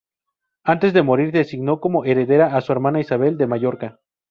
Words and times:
Antes 0.63 0.93
de 0.93 1.03
morir, 1.03 1.31
designó 1.31 1.79
como 1.79 2.05
heredera 2.05 2.57
a 2.57 2.61
su 2.61 2.71
hermana 2.71 2.99
Isabel 3.01 3.37
de 3.37 3.45
Mallorca. 3.45 3.99